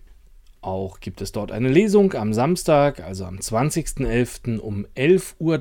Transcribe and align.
Auch 0.62 1.02
gibt 1.02 1.22
es 1.22 1.34
dort 1.34 1.52
eine 1.52 1.68
Lesung 1.68 2.14
am 2.14 2.32
Samstag, 2.32 3.02
also 3.02 3.26
am 3.26 3.36
20.11. 3.36 4.60
um 4.60 4.88
11.30 4.96 5.34
Uhr 5.40 5.60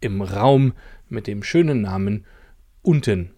im 0.00 0.20
Raum 0.20 0.74
mit 1.08 1.26
dem 1.26 1.42
schönen 1.42 1.80
Namen 1.80 2.26
Unten. 2.82 3.30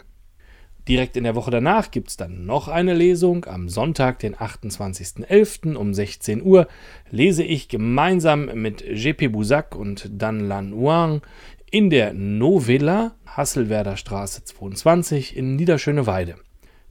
Direkt 0.86 1.16
in 1.16 1.24
der 1.24 1.34
Woche 1.34 1.50
danach 1.50 1.90
gibt 1.90 2.10
es 2.10 2.18
dann 2.18 2.44
noch 2.44 2.68
eine 2.68 2.92
Lesung. 2.92 3.46
Am 3.46 3.70
Sonntag, 3.70 4.18
den 4.18 4.36
28.11. 4.36 5.76
um 5.76 5.94
16 5.94 6.42
Uhr, 6.42 6.68
lese 7.10 7.42
ich 7.42 7.68
gemeinsam 7.68 8.50
mit 8.54 8.82
JP 8.82 9.28
Busak 9.28 9.74
und 9.74 10.10
Dan 10.12 10.40
Lan 10.40 10.74
Wang 10.76 11.22
in 11.70 11.88
der 11.88 12.12
Novella 12.12 13.14
Hasselwerder 13.24 13.96
Straße 13.96 14.44
22 14.44 15.34
in 15.34 15.56
Niederschöneweide. 15.56 16.36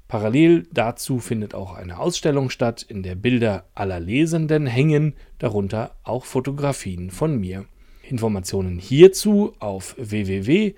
Parallel 0.08 0.68
dazu 0.72 1.20
findet 1.20 1.54
auch 1.54 1.76
eine 1.76 2.00
Ausstellung 2.00 2.50
statt, 2.50 2.82
in 2.82 3.04
der 3.04 3.16
Bilder 3.16 3.66
aller 3.76 4.00
Lesenden 4.00 4.66
hängen, 4.66 5.14
darunter 5.38 5.96
auch 6.04 6.26
Fotografien 6.26 7.12
von 7.12 7.40
mir. 7.40 7.66
Informationen 8.10 8.80
hierzu 8.80 9.54
auf 9.60 9.96
www 10.00 10.74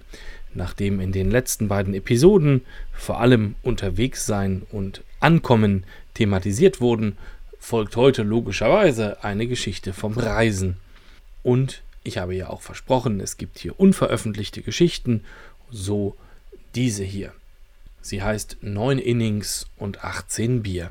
Nachdem 0.53 0.99
in 0.99 1.11
den 1.11 1.29
letzten 1.29 1.67
beiden 1.67 1.93
Episoden 1.93 2.61
vor 2.91 3.19
allem 3.19 3.55
Unterwegssein 3.63 4.63
und 4.71 5.03
Ankommen 5.19 5.83
thematisiert 6.13 6.81
wurden, 6.81 7.17
folgt 7.59 7.95
heute 7.95 8.23
logischerweise 8.23 9.23
eine 9.23 9.47
Geschichte 9.47 9.93
vom 9.93 10.13
Reisen 10.13 10.77
und 11.43 11.83
ich 12.09 12.17
habe 12.17 12.33
ja 12.33 12.49
auch 12.49 12.61
versprochen, 12.61 13.19
es 13.19 13.37
gibt 13.37 13.59
hier 13.59 13.79
unveröffentlichte 13.79 14.63
Geschichten, 14.63 15.23
so 15.69 16.17
diese 16.73 17.03
hier. 17.03 17.33
Sie 18.01 18.23
heißt 18.23 18.57
9 18.61 18.97
Innings 18.97 19.67
und 19.77 20.03
18 20.03 20.63
Bier. 20.63 20.89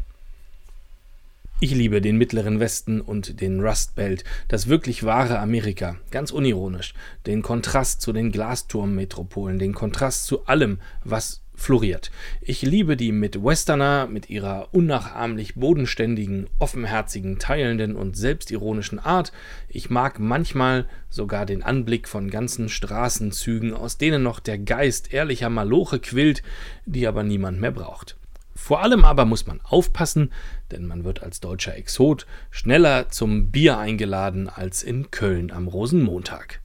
Ich 1.59 1.73
liebe 1.73 2.01
den 2.01 2.19
Mittleren 2.19 2.61
Westen 2.61 3.01
und 3.01 3.41
den 3.41 3.61
Rust 3.61 3.97
Belt, 3.97 4.23
das 4.47 4.69
wirklich 4.69 5.03
wahre 5.03 5.41
Amerika, 5.41 5.97
ganz 6.13 6.31
unironisch, 6.31 6.95
den 7.27 7.43
Kontrast 7.43 8.01
zu 8.01 8.13
den 8.13 8.31
Glasturmmetropolen, 8.31 9.59
den 9.59 9.75
Kontrast 9.75 10.27
zu 10.27 10.47
allem, 10.47 10.79
was 11.03 11.41
floriert. 11.59 12.11
Ich 12.41 12.63
liebe 12.63 12.97
die 12.97 13.13
Midwesterner 13.13 14.07
mit 14.07 14.31
ihrer 14.31 14.69
unnachahmlich 14.73 15.57
bodenständigen, 15.57 16.47
offenherzigen, 16.59 17.39
teilenden 17.39 17.97
und 17.97 18.17
selbstironischen 18.17 18.99
Art. 18.99 19.33
Ich 19.69 19.91
mag 19.91 20.19
manchmal 20.19 20.87
sogar 21.11 21.45
den 21.45 21.63
Anblick 21.63 22.09
von 22.09 22.31
ganzen 22.31 22.69
Straßenzügen, 22.69 23.75
aus 23.75 23.99
denen 23.99 24.23
noch 24.23 24.41
der 24.41 24.59
Geist 24.59 25.13
ehrlicher 25.13 25.51
Maloche 25.51 25.99
quillt, 25.99 26.43
die 26.87 27.07
aber 27.07 27.25
niemand 27.25 27.61
mehr 27.61 27.73
braucht. 27.73 28.17
Vor 28.55 28.83
allem 28.83 29.05
aber 29.05 29.25
muss 29.25 29.47
man 29.47 29.61
aufpassen, 29.63 30.33
denn 30.71 30.87
man 30.87 31.05
wird 31.05 31.23
als 31.23 31.41
deutscher 31.41 31.77
Exot 31.77 32.27
schneller 32.51 33.09
zum 33.09 33.51
Bier 33.51 33.79
eingeladen 33.79 34.49
als 34.49 34.83
in 34.83 35.11
Köln 35.11 35.51
am 35.51 35.69
Rosenmontag. 35.69 36.61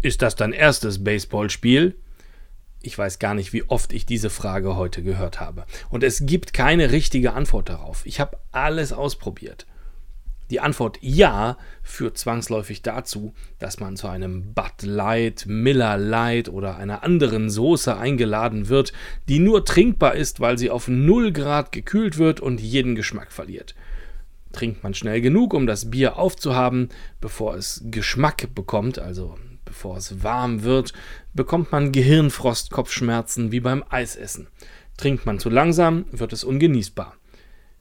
Ist 0.00 0.22
das 0.22 0.36
dein 0.36 0.52
erstes 0.52 1.02
Baseballspiel? 1.02 1.96
Ich 2.86 2.98
weiß 2.98 3.18
gar 3.18 3.34
nicht, 3.34 3.54
wie 3.54 3.64
oft 3.64 3.94
ich 3.94 4.04
diese 4.04 4.28
Frage 4.28 4.76
heute 4.76 5.02
gehört 5.02 5.40
habe. 5.40 5.64
Und 5.88 6.04
es 6.04 6.26
gibt 6.26 6.52
keine 6.52 6.92
richtige 6.92 7.32
Antwort 7.32 7.70
darauf. 7.70 8.04
Ich 8.04 8.20
habe 8.20 8.36
alles 8.52 8.92
ausprobiert. 8.92 9.66
Die 10.50 10.60
Antwort 10.60 10.98
Ja 11.00 11.56
führt 11.82 12.18
zwangsläufig 12.18 12.82
dazu, 12.82 13.32
dass 13.58 13.80
man 13.80 13.96
zu 13.96 14.06
einem 14.08 14.52
Bud 14.52 14.82
Light, 14.82 15.46
Miller 15.48 15.96
Light 15.96 16.50
oder 16.50 16.76
einer 16.76 17.02
anderen 17.02 17.48
Soße 17.48 17.96
eingeladen 17.96 18.68
wird, 18.68 18.92
die 19.30 19.38
nur 19.38 19.64
trinkbar 19.64 20.14
ist, 20.14 20.40
weil 20.40 20.58
sie 20.58 20.68
auf 20.68 20.86
0 20.86 21.32
Grad 21.32 21.72
gekühlt 21.72 22.18
wird 22.18 22.40
und 22.40 22.60
jeden 22.60 22.94
Geschmack 22.94 23.32
verliert. 23.32 23.74
Trinkt 24.52 24.82
man 24.82 24.92
schnell 24.92 25.22
genug, 25.22 25.54
um 25.54 25.66
das 25.66 25.90
Bier 25.90 26.18
aufzuhaben, 26.18 26.90
bevor 27.22 27.54
es 27.56 27.82
Geschmack 27.86 28.54
bekommt, 28.54 28.98
also 28.98 29.38
bevor 29.74 29.96
es 29.96 30.22
warm 30.22 30.62
wird, 30.62 30.92
bekommt 31.34 31.72
man 31.72 31.90
Gehirnfrost, 31.90 32.70
Kopfschmerzen 32.70 33.50
wie 33.50 33.58
beim 33.58 33.82
Eisessen. 33.90 34.46
Trinkt 34.96 35.26
man 35.26 35.40
zu 35.40 35.50
langsam, 35.50 36.04
wird 36.12 36.32
es 36.32 36.44
ungenießbar. 36.44 37.16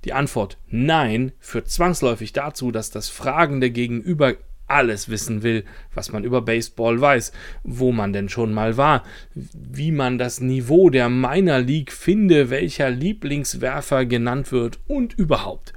Die 0.04 0.14
Antwort 0.14 0.58
Nein 0.68 1.34
führt 1.40 1.70
zwangsläufig 1.70 2.34
dazu, 2.34 2.72
dass 2.72 2.90
das 2.90 3.10
fragende 3.10 3.70
Gegenüber 3.70 4.34
alles 4.66 5.08
wissen 5.08 5.44
will, 5.44 5.66
was 5.94 6.12
man 6.12 6.24
über 6.24 6.42
Baseball 6.42 7.00
weiß, 7.00 7.32
wo 7.64 7.92
man 7.92 8.12
denn 8.12 8.28
schon 8.28 8.52
mal 8.52 8.76
war, 8.76 9.04
wie 9.36 9.92
man 9.92 10.18
das 10.18 10.42
Niveau 10.42 10.90
der 10.90 11.10
Minor 11.10 11.60
League 11.60 11.92
finde, 11.92 12.50
welcher 12.50 12.90
Lieblingswerfer 12.90 14.08
genannt 14.08 14.52
wird 14.52 14.80
und 14.88 15.14
überhaupt. 15.14 15.74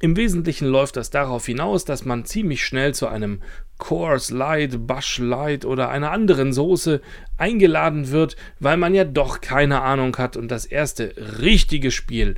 Im 0.00 0.16
Wesentlichen 0.16 0.68
läuft 0.68 0.96
das 0.96 1.10
darauf 1.10 1.46
hinaus, 1.46 1.84
dass 1.84 2.04
man 2.04 2.24
ziemlich 2.24 2.64
schnell 2.64 2.94
zu 2.94 3.06
einem 3.06 3.42
Coors 3.78 4.30
Light, 4.30 4.86
Bush 4.86 5.18
Light 5.18 5.64
oder 5.64 5.88
einer 5.88 6.10
anderen 6.10 6.52
Soße 6.52 7.00
eingeladen 7.36 8.10
wird, 8.10 8.36
weil 8.60 8.76
man 8.76 8.94
ja 8.94 9.04
doch 9.04 9.40
keine 9.40 9.82
Ahnung 9.82 10.16
hat 10.16 10.36
und 10.36 10.50
das 10.50 10.66
erste 10.66 11.14
richtige 11.40 11.90
Spiel 11.90 12.34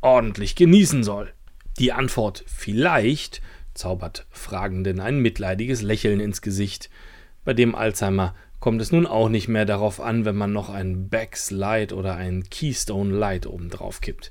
ordentlich 0.00 0.54
genießen 0.54 1.02
soll. 1.04 1.32
Die 1.78 1.92
Antwort 1.92 2.44
vielleicht 2.46 3.42
zaubert 3.74 4.26
Fragenden 4.30 5.00
ein 5.00 5.20
mitleidiges 5.20 5.82
Lächeln 5.82 6.20
ins 6.20 6.42
Gesicht. 6.42 6.90
Bei 7.44 7.54
dem 7.54 7.74
Alzheimer 7.74 8.34
kommt 8.60 8.82
es 8.82 8.92
nun 8.92 9.06
auch 9.06 9.28
nicht 9.28 9.48
mehr 9.48 9.64
darauf 9.64 10.00
an, 10.00 10.24
wenn 10.24 10.36
man 10.36 10.52
noch 10.52 10.68
ein 10.68 11.08
Becks 11.08 11.50
Light 11.50 11.92
oder 11.92 12.16
ein 12.16 12.44
Keystone 12.50 13.14
Light 13.14 13.46
obendrauf 13.46 14.00
kippt. 14.00 14.30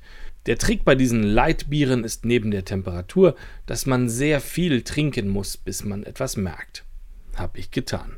Der 0.49 0.57
Trick 0.57 0.83
bei 0.83 0.95
diesen 0.95 1.21
Lightbieren 1.21 2.03
ist 2.03 2.25
neben 2.25 2.49
der 2.49 2.65
Temperatur, 2.65 3.35
dass 3.67 3.85
man 3.85 4.09
sehr 4.09 4.41
viel 4.41 4.81
trinken 4.81 5.29
muss, 5.29 5.57
bis 5.57 5.85
man 5.85 6.01
etwas 6.01 6.37
merkt. 6.37 6.85
Hab 7.35 7.55
ich 7.55 7.69
getan. 7.69 8.15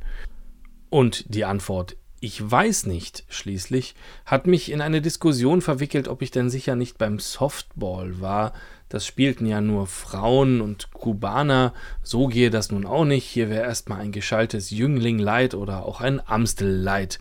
Und 0.90 1.26
die 1.28 1.44
Antwort 1.44 1.98
Ich 2.22 2.50
weiß 2.50 2.86
nicht, 2.86 3.26
schließlich, 3.28 3.96
hat 4.26 4.48
mich 4.48 4.72
in 4.72 4.80
eine 4.80 5.02
Diskussion 5.02 5.60
verwickelt, 5.60 6.08
ob 6.08 6.22
ich 6.22 6.32
denn 6.32 6.50
sicher 6.50 6.78
nicht 6.78 6.98
beim 6.98 7.20
Softball 7.20 8.22
war. 8.22 8.54
Das 8.88 9.06
spielten 9.06 9.46
ja 9.46 9.60
nur 9.60 9.86
Frauen 9.86 10.62
und 10.62 10.94
Kubaner, 10.94 11.74
so 12.02 12.28
gehe 12.28 12.50
das 12.50 12.72
nun 12.72 12.86
auch 12.86 13.04
nicht. 13.04 13.26
Hier 13.26 13.50
wäre 13.50 13.66
erstmal 13.66 14.00
ein 14.00 14.14
geschaltes 14.14 14.70
Jüngling 14.70 15.20
Light 15.20 15.54
oder 15.54 15.86
auch 15.86 16.00
ein 16.00 16.26
Amstel 16.26 16.70
Light. 16.70 17.20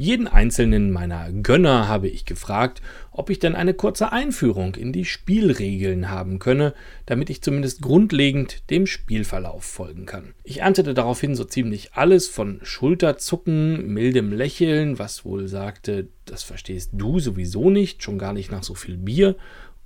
Jeden 0.00 0.28
einzelnen 0.28 0.92
meiner 0.92 1.30
Gönner 1.30 1.86
habe 1.86 2.08
ich 2.08 2.24
gefragt, 2.24 2.80
ob 3.12 3.28
ich 3.28 3.38
denn 3.38 3.54
eine 3.54 3.74
kurze 3.74 4.12
Einführung 4.12 4.74
in 4.76 4.94
die 4.94 5.04
Spielregeln 5.04 6.08
haben 6.08 6.38
könne, 6.38 6.72
damit 7.04 7.28
ich 7.28 7.42
zumindest 7.42 7.82
grundlegend 7.82 8.70
dem 8.70 8.86
Spielverlauf 8.86 9.62
folgen 9.62 10.06
kann. 10.06 10.32
Ich 10.42 10.60
erntete 10.60 10.94
daraufhin 10.94 11.34
so 11.34 11.44
ziemlich 11.44 11.92
alles 11.92 12.28
von 12.28 12.60
Schulterzucken, 12.62 13.88
mildem 13.92 14.32
Lächeln, 14.32 14.98
was 14.98 15.26
wohl 15.26 15.48
sagte, 15.48 16.08
das 16.24 16.44
verstehst 16.44 16.92
du 16.94 17.20
sowieso 17.20 17.68
nicht, 17.68 18.02
schon 18.02 18.18
gar 18.18 18.32
nicht 18.32 18.50
nach 18.50 18.62
so 18.62 18.74
viel 18.74 18.96
Bier, 18.96 19.36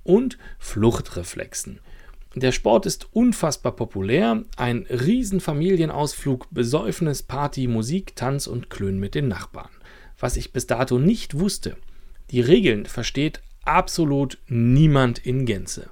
und 0.05 0.37
Fluchtreflexen. 0.59 1.81
Der 2.35 2.53
Sport 2.53 2.85
ist 2.85 3.09
unfassbar 3.11 3.75
populär, 3.75 4.43
ein 4.55 4.85
Riesenfamilienausflug, 4.89 6.47
Besäufnis, 6.51 7.21
Party, 7.21 7.67
Musik, 7.67 8.15
Tanz 8.15 8.47
und 8.47 8.69
Klönen 8.69 9.01
mit 9.01 9.13
den 9.13 9.27
Nachbarn 9.27 9.74
was 10.19 10.37
ich 10.37 10.53
bis 10.53 10.67
dato 10.67 10.99
nicht 10.99 11.39
wusste. 11.39 11.77
Die 12.31 12.41
Regeln 12.41 12.85
versteht 12.85 13.41
absolut 13.63 14.37
niemand 14.47 15.19
in 15.19 15.45
Gänze. 15.45 15.89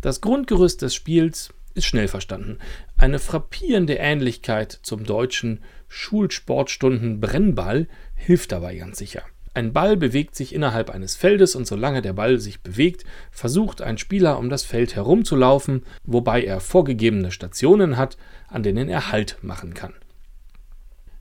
Das 0.00 0.20
Grundgerüst 0.20 0.82
des 0.82 0.94
Spiels 0.94 1.50
ist 1.74 1.86
schnell 1.86 2.08
verstanden. 2.08 2.58
Eine 2.96 3.18
frappierende 3.18 3.94
Ähnlichkeit 3.94 4.78
zum 4.82 5.04
deutschen 5.04 5.60
Schulsportstunden 5.88 7.20
Brennball 7.20 7.88
hilft 8.14 8.52
dabei 8.52 8.76
ganz 8.76 8.98
sicher. 8.98 9.22
Ein 9.54 9.72
Ball 9.72 9.96
bewegt 9.96 10.34
sich 10.34 10.52
innerhalb 10.52 10.90
eines 10.90 11.14
Feldes 11.14 11.54
und 11.54 11.66
solange 11.66 12.02
der 12.02 12.12
Ball 12.12 12.40
sich 12.40 12.62
bewegt, 12.62 13.04
versucht 13.30 13.82
ein 13.82 13.98
Spieler 13.98 14.38
um 14.38 14.50
das 14.50 14.64
Feld 14.64 14.96
herumzulaufen, 14.96 15.84
wobei 16.02 16.42
er 16.42 16.58
vorgegebene 16.58 17.30
Stationen 17.30 17.96
hat, 17.96 18.16
an 18.48 18.64
denen 18.64 18.88
er 18.88 19.12
Halt 19.12 19.38
machen 19.42 19.72
kann. 19.74 19.94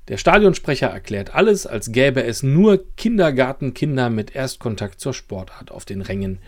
Der 0.10 0.18
Stadionsprecher 0.18 0.88
erklärt 0.88 1.34
alles, 1.34 1.66
als 1.66 1.92
gäbe 1.92 2.24
es 2.24 2.44
nur 2.44 2.84
Kindergartenkinder 2.98 4.10
mit 4.10 4.36
Erstkontakt 4.36 5.00
zur 5.00 5.14
Sportart 5.14 5.72
auf 5.72 5.86
den 5.86 6.02
Rängen. 6.02 6.40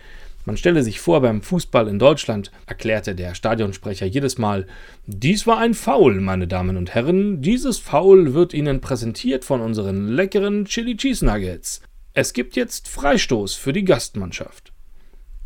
Man 0.44 0.56
stelle 0.56 0.84
sich 0.84 1.00
vor, 1.00 1.22
beim 1.22 1.42
Fußball 1.42 1.88
in 1.88 1.98
Deutschland 1.98 2.52
erklärte 2.66 3.14
der 3.14 3.34
Stadionsprecher 3.34 4.06
jedes 4.06 4.38
Mal, 4.38 4.66
dies 5.06 5.46
war 5.46 5.58
ein 5.58 5.74
Foul, 5.74 6.20
meine 6.20 6.46
Damen 6.46 6.76
und 6.76 6.94
Herren, 6.94 7.40
dieses 7.40 7.78
Foul 7.78 8.34
wird 8.34 8.54
Ihnen 8.54 8.80
präsentiert 8.80 9.44
von 9.44 9.60
unseren 9.60 10.06
leckeren 10.08 10.66
Chili 10.66 10.96
Cheese 10.96 11.24
Nuggets. 11.24 11.80
Es 12.12 12.32
gibt 12.32 12.56
jetzt 12.56 12.88
Freistoß 12.88 13.54
für 13.54 13.72
die 13.72 13.84
Gastmannschaft. 13.84 14.72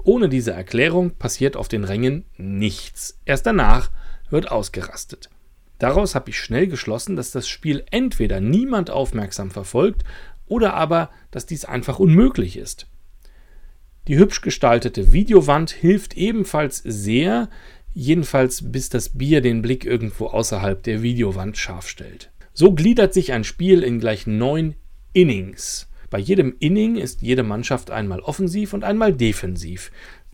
Ohne 0.02 0.28
diese 0.28 0.52
Erklärung 0.52 1.12
passiert 1.12 1.56
auf 1.56 1.68
den 1.68 1.84
Rängen 1.84 2.24
nichts. 2.36 3.18
Erst 3.24 3.46
danach 3.46 3.90
wird 4.30 4.50
ausgerastet. 4.50 5.30
Daraus 5.80 6.14
habe 6.14 6.30
ich 6.30 6.38
schnell 6.38 6.68
geschlossen, 6.68 7.16
dass 7.16 7.32
das 7.32 7.48
Spiel 7.48 7.84
entweder 7.90 8.40
niemand 8.40 8.90
aufmerksam 8.90 9.50
verfolgt 9.50 10.04
oder 10.46 10.74
aber, 10.74 11.10
dass 11.30 11.46
dies 11.46 11.64
einfach 11.64 11.98
unmöglich 11.98 12.58
ist. 12.58 12.86
Die 14.06 14.18
hübsch 14.18 14.42
gestaltete 14.42 15.12
Videowand 15.12 15.70
hilft 15.70 16.16
ebenfalls 16.16 16.78
sehr, 16.84 17.48
jedenfalls 17.94 18.70
bis 18.70 18.90
das 18.90 19.08
Bier 19.08 19.40
den 19.40 19.62
Blick 19.62 19.86
irgendwo 19.86 20.26
außerhalb 20.26 20.82
der 20.82 21.02
Videowand 21.02 21.56
scharf 21.56 21.88
stellt. 21.88 22.30
So 22.52 22.72
gliedert 22.72 23.14
sich 23.14 23.32
ein 23.32 23.44
Spiel 23.44 23.82
in 23.82 24.00
gleich 24.00 24.26
neun 24.26 24.74
Innings. 25.14 25.88
Bei 26.10 26.18
jedem 26.18 26.56
Inning 26.58 26.96
ist 26.96 27.22
jede 27.22 27.42
Mannschaft 27.42 27.90
einmal 27.90 28.20
offensiv 28.20 28.74
und 28.74 28.84
einmal 28.84 29.14
defensiv. 29.14 29.92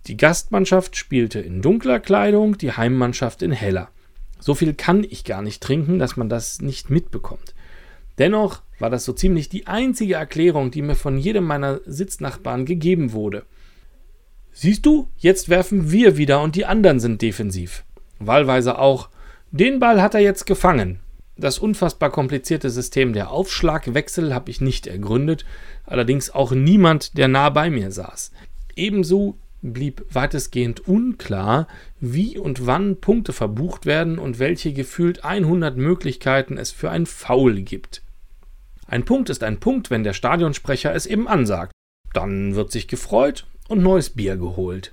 Die 0.09 0.17
Gastmannschaft 0.17 0.97
spielte 0.97 1.39
in 1.39 1.63
dunkler 1.63 2.01
Kleidung, 2.01 2.59
die 2.59 2.73
Heimmannschaft 2.73 3.43
in 3.43 3.53
heller. 3.53 3.91
So 4.39 4.55
viel 4.55 4.75
kann 4.75 5.05
ich 5.05 5.25
gar 5.25 5.43
nicht 5.43 5.63
trinken, 5.63 5.99
dass 5.99 6.17
man 6.17 6.29
das 6.29 6.61
nicht 6.61 6.91
mitbekommt. 6.91 7.55
Dennoch 8.19 8.63
war 8.79 8.91
das 8.91 9.05
so 9.05 9.13
ziemlich 9.13 9.49
die 9.49 9.67
einzige 9.67 10.15
Erklärung, 10.15 10.71
die 10.71 10.83
mir 10.83 10.95
von 10.95 11.19
jedem 11.19 11.45
meiner 11.45 11.81
Sitznachbarn 11.87 12.65
gegeben 12.65 13.13
wurde. 13.13 13.45
Siehst 14.53 14.87
du, 14.87 15.09
jetzt 15.19 15.49
werfen 15.49 15.91
wir 15.91 16.17
wieder 16.17 16.43
und 16.43 16.57
die 16.57 16.65
anderen 16.65 16.99
sind 16.99 17.21
defensiv. 17.21 17.85
Wahlweise 18.19 18.79
auch, 18.79 19.11
den 19.51 19.81
Ball 19.81 20.01
hat 20.01 20.15
er 20.15 20.21
jetzt 20.21 20.47
gefangen. 20.47 21.01
Das 21.37 21.59
unfassbar 21.59 22.11
komplizierte 22.11 22.71
System 22.71 23.13
der 23.13 23.31
Aufschlagwechsel 23.31 24.35
habe 24.35 24.51
ich 24.51 24.63
nicht 24.63 24.87
ergründet, 24.87 25.45
allerdings 25.85 26.31
auch 26.31 26.53
niemand, 26.53 27.19
der 27.19 27.29
nah 27.29 27.51
bei 27.51 27.69
mir 27.69 27.93
saß. 27.93 28.33
Ebenso 28.75 29.37
blieb 29.73 30.05
weitestgehend 30.13 30.87
unklar, 30.89 31.69
wie 32.01 32.39
und 32.39 32.67
wann 32.67 33.01
Punkte 33.01 33.33
verbucht 33.33 33.87
werden 33.87 34.19
und 34.19 34.39
welche 34.39 34.73
gefühlt 34.73 35.25
100 35.25 35.77
Möglichkeiten 35.77 36.59
es 36.59 36.73
für 36.73 36.91
ein 36.91 37.07
Foul 37.07 37.63
gibt. 37.63 38.03
Ein 38.87 39.05
Punkt 39.05 39.31
ist 39.31 39.43
ein 39.43 39.59
Punkt, 39.59 39.91
wenn 39.91 40.05
der 40.05 40.13
Stadionsprecher 40.13 40.95
es 40.95 41.07
eben 41.07 41.27
ansagt. 41.29 41.73
Dann 42.13 42.55
wird 42.55 42.71
sich 42.71 42.89
gefreut 42.89 43.47
und 43.69 43.83
neues 43.83 44.11
Bier 44.11 44.37
geholt. 44.37 44.93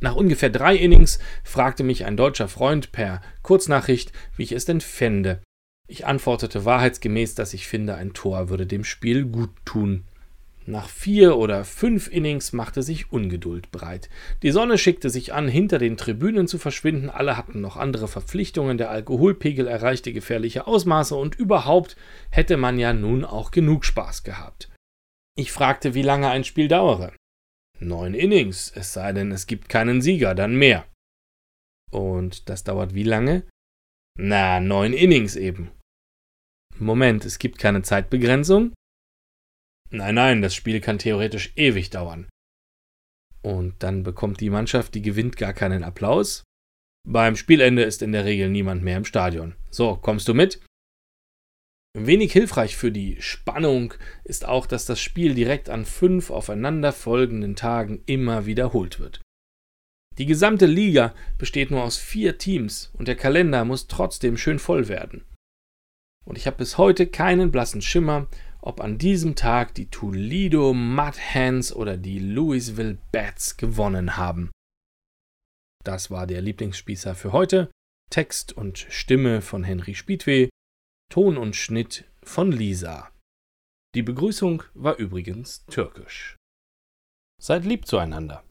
Nach 0.00 0.14
ungefähr 0.14 0.50
drei 0.50 0.76
Innings 0.76 1.18
fragte 1.42 1.82
mich 1.82 2.04
ein 2.04 2.16
deutscher 2.16 2.48
Freund 2.48 2.92
per 2.92 3.22
Kurznachricht, 3.42 4.12
wie 4.36 4.42
ich 4.42 4.52
es 4.52 4.66
denn 4.66 4.80
fände. 4.82 5.40
Ich 5.88 6.06
antwortete 6.06 6.64
wahrheitsgemäß, 6.64 7.34
dass 7.34 7.54
ich 7.54 7.66
finde, 7.66 7.94
ein 7.94 8.12
Tor 8.12 8.48
würde 8.50 8.66
dem 8.66 8.84
Spiel 8.84 9.24
gut 9.24 9.50
tun. 9.64 10.04
Nach 10.68 10.88
vier 10.88 11.36
oder 11.36 11.64
fünf 11.64 12.08
Innings 12.08 12.52
machte 12.52 12.82
sich 12.82 13.12
Ungeduld 13.12 13.70
breit. 13.70 14.10
Die 14.42 14.50
Sonne 14.50 14.78
schickte 14.78 15.10
sich 15.10 15.32
an, 15.32 15.46
hinter 15.46 15.78
den 15.78 15.96
Tribünen 15.96 16.48
zu 16.48 16.58
verschwinden, 16.58 17.08
alle 17.08 17.36
hatten 17.36 17.60
noch 17.60 17.76
andere 17.76 18.08
Verpflichtungen, 18.08 18.76
der 18.76 18.90
Alkoholpegel 18.90 19.68
erreichte 19.68 20.12
gefährliche 20.12 20.66
Ausmaße 20.66 21.14
und 21.14 21.36
überhaupt 21.36 21.96
hätte 22.30 22.56
man 22.56 22.80
ja 22.80 22.92
nun 22.92 23.24
auch 23.24 23.52
genug 23.52 23.84
Spaß 23.84 24.24
gehabt. 24.24 24.68
Ich 25.38 25.52
fragte, 25.52 25.94
wie 25.94 26.02
lange 26.02 26.30
ein 26.30 26.42
Spiel 26.42 26.66
dauere. 26.66 27.12
Neun 27.78 28.14
Innings, 28.14 28.72
es 28.74 28.92
sei 28.92 29.12
denn, 29.12 29.30
es 29.30 29.46
gibt 29.46 29.68
keinen 29.68 30.02
Sieger, 30.02 30.34
dann 30.34 30.56
mehr. 30.56 30.84
Und 31.92 32.48
das 32.48 32.64
dauert 32.64 32.92
wie 32.92 33.04
lange? 33.04 33.44
Na, 34.18 34.58
neun 34.58 34.92
Innings 34.92 35.36
eben. 35.36 35.70
Moment, 36.78 37.24
es 37.24 37.38
gibt 37.38 37.58
keine 37.58 37.82
Zeitbegrenzung? 37.82 38.72
Nein, 39.90 40.14
nein, 40.14 40.42
das 40.42 40.54
Spiel 40.54 40.80
kann 40.80 40.98
theoretisch 40.98 41.52
ewig 41.56 41.90
dauern. 41.90 42.28
Und 43.42 43.82
dann 43.82 44.02
bekommt 44.02 44.40
die 44.40 44.50
Mannschaft, 44.50 44.94
die 44.94 45.02
gewinnt, 45.02 45.36
gar 45.36 45.52
keinen 45.52 45.84
Applaus. 45.84 46.42
Beim 47.08 47.36
Spielende 47.36 47.84
ist 47.84 48.02
in 48.02 48.12
der 48.12 48.24
Regel 48.24 48.48
niemand 48.48 48.82
mehr 48.82 48.96
im 48.96 49.04
Stadion. 49.04 49.54
So, 49.70 49.96
kommst 49.96 50.26
du 50.26 50.34
mit? 50.34 50.60
Wenig 51.96 52.32
hilfreich 52.32 52.76
für 52.76 52.92
die 52.92 53.16
Spannung 53.22 53.94
ist 54.24 54.44
auch, 54.44 54.66
dass 54.66 54.84
das 54.84 55.00
Spiel 55.00 55.34
direkt 55.34 55.70
an 55.70 55.86
fünf 55.86 56.30
aufeinanderfolgenden 56.30 57.56
Tagen 57.56 58.02
immer 58.06 58.44
wiederholt 58.44 58.98
wird. 58.98 59.22
Die 60.18 60.26
gesamte 60.26 60.66
Liga 60.66 61.14
besteht 61.38 61.70
nur 61.70 61.84
aus 61.84 61.96
vier 61.96 62.36
Teams 62.36 62.90
und 62.94 63.08
der 63.08 63.16
Kalender 63.16 63.64
muss 63.64 63.86
trotzdem 63.86 64.36
schön 64.36 64.58
voll 64.58 64.88
werden. 64.88 65.24
Und 66.24 66.36
ich 66.36 66.46
habe 66.46 66.56
bis 66.56 66.76
heute 66.76 67.06
keinen 67.06 67.50
blassen 67.50 67.80
Schimmer, 67.80 68.26
ob 68.66 68.80
an 68.80 68.98
diesem 68.98 69.36
Tag 69.36 69.74
die 69.74 69.88
Toledo 69.90 70.74
Mudhens 70.74 71.72
oder 71.72 71.96
die 71.96 72.18
Louisville 72.18 72.98
Bats 73.12 73.56
gewonnen 73.56 74.16
haben. 74.16 74.50
Das 75.84 76.10
war 76.10 76.26
der 76.26 76.42
Lieblingsspießer 76.42 77.14
für 77.14 77.30
heute. 77.30 77.70
Text 78.10 78.52
und 78.52 78.78
Stimme 78.90 79.40
von 79.40 79.62
Henry 79.62 79.94
Spiedwe, 79.94 80.48
Ton 81.12 81.36
und 81.36 81.54
Schnitt 81.54 82.10
von 82.24 82.50
Lisa. 82.50 83.12
Die 83.94 84.02
Begrüßung 84.02 84.64
war 84.74 84.96
übrigens 84.96 85.64
türkisch. 85.66 86.36
Seid 87.40 87.64
lieb 87.64 87.86
zueinander. 87.86 88.42